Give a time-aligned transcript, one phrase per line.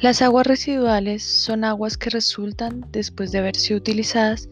[0.00, 4.48] Las aguas residuales son aguas que resultan después de haber sido utilizadas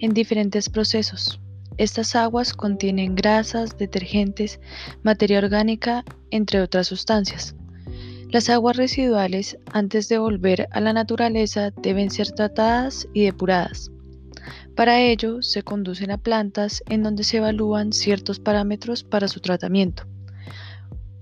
[0.00, 1.40] en diferentes procesos.
[1.76, 4.58] Estas aguas contienen grasas, detergentes,
[5.04, 7.54] materia orgánica, entre otras sustancias.
[8.32, 13.92] Las aguas residuales, antes de volver a la naturaleza, deben ser tratadas y depuradas.
[14.74, 20.08] Para ello, se conducen a plantas en donde se evalúan ciertos parámetros para su tratamiento.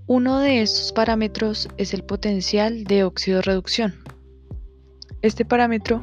[0.09, 3.93] Uno de estos parámetros es el potencial de óxido reducción.
[5.21, 6.01] Este parámetro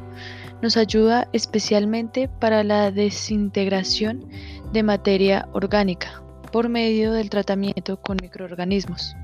[0.61, 4.29] nos ayuda especialmente para la desintegración
[4.71, 9.15] de materia orgánica por medio del tratamiento con microorganismos.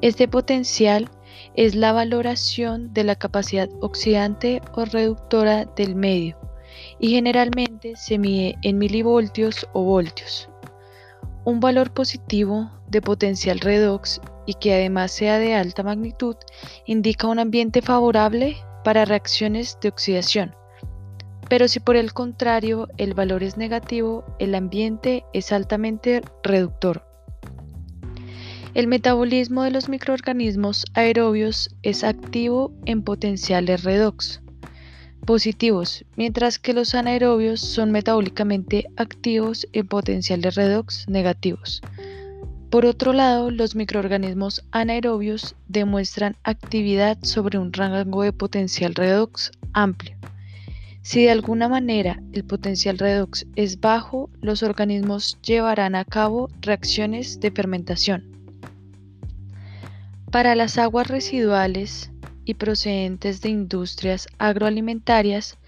[0.00, 1.10] Este potencial
[1.54, 6.38] es la valoración de la capacidad oxidante o reductora del medio
[6.98, 10.48] y generalmente se mide en milivoltios o voltios.
[11.44, 16.36] Un valor positivo de potencial redox y que además sea de alta magnitud
[16.86, 20.54] indica un ambiente favorable para reacciones de oxidación.
[21.48, 27.04] Pero si por el contrario el valor es negativo, el ambiente es altamente reductor.
[28.72, 34.40] El metabolismo de los microorganismos aerobios es activo en potenciales redox
[35.24, 41.80] positivos, mientras que los anaerobios son metabólicamente activos en potenciales redox negativos.
[42.70, 50.16] Por otro lado, los microorganismos anaerobios demuestran actividad sobre un rango de potencial redox amplio.
[51.02, 57.40] Si de alguna manera el potencial redox es bajo, los organismos llevarán a cabo reacciones
[57.40, 58.24] de fermentación.
[60.30, 62.10] Para las aguas residuales,
[62.44, 65.58] y procedentes de industrias agroalimentarias,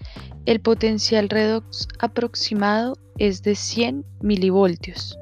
[0.45, 5.17] el potencial redox aproximado es de 100 milivoltios.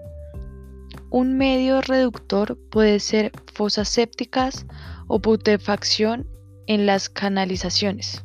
[1.09, 4.66] Un medio reductor puede ser fosas sépticas
[5.08, 6.28] o putrefacción
[6.67, 8.23] en las canalizaciones,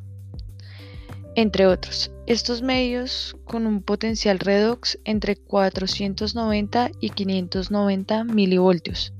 [1.36, 2.10] entre otros.
[2.26, 9.12] Estos medios con un potencial redox entre 490 y 590 milivoltios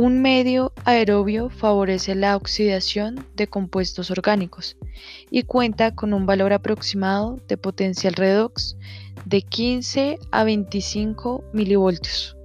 [0.00, 4.76] un medio aerobio favorece la oxidación de compuestos orgánicos
[5.28, 8.76] y cuenta con un valor aproximado de potencial redox
[9.24, 12.36] de 15 a 25 milivoltios.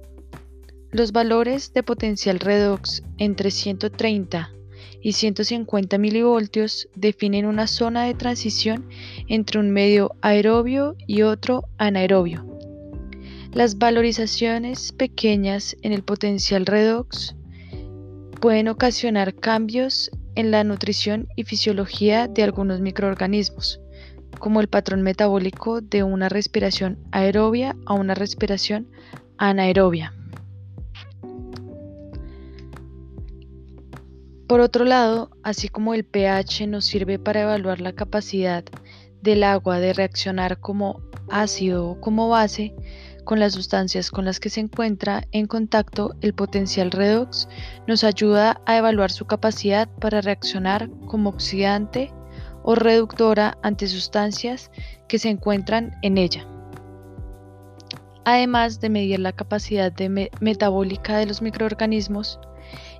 [0.90, 4.50] Los valores de potencial redox entre 130
[5.00, 8.88] y 150 milivoltios definen una zona de transición
[9.28, 12.44] entre un medio aerobio y otro anaerobio.
[13.52, 17.36] Las valorizaciones pequeñas en el potencial redox
[18.44, 23.80] pueden ocasionar cambios en la nutrición y fisiología de algunos microorganismos,
[24.38, 28.86] como el patrón metabólico de una respiración aerobia a una respiración
[29.38, 30.12] anaerobia.
[34.46, 38.62] Por otro lado, así como el pH nos sirve para evaluar la capacidad
[39.22, 41.00] del agua de reaccionar como
[41.30, 42.74] ácido o como base,
[43.24, 47.48] con las sustancias con las que se encuentra en contacto, el potencial redox
[47.86, 52.12] nos ayuda a evaluar su capacidad para reaccionar como oxidante
[52.62, 54.70] o reductora ante sustancias
[55.08, 56.46] que se encuentran en ella.
[58.24, 59.92] Además de medir la capacidad
[60.40, 62.38] metabólica de los microorganismos,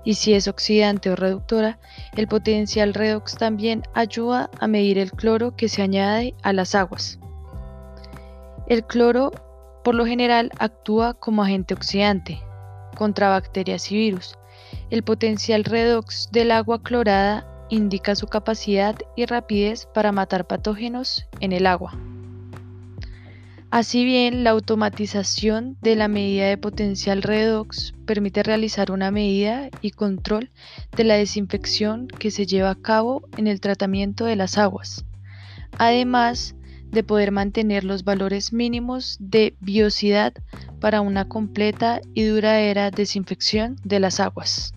[0.04, 1.78] y si es oxidante o reductora,
[2.14, 7.18] el potencial redox también ayuda a medir el cloro que se añade a las aguas.
[8.66, 9.32] El cloro
[9.84, 12.42] por lo general actúa como agente oxidante
[12.96, 14.36] contra bacterias y virus.
[14.90, 21.52] El potencial redox del agua clorada indica su capacidad y rapidez para matar patógenos en
[21.52, 21.92] el agua.
[23.70, 29.90] Así bien, la automatización de la medida de potencial redox permite realizar una medida y
[29.90, 30.50] control
[30.96, 35.04] de la desinfección que se lleva a cabo en el tratamiento de las aguas.
[35.76, 36.54] Además,
[36.94, 40.32] de poder mantener los valores mínimos de biosidad
[40.80, 44.72] para una completa y duradera desinfección de las aguas.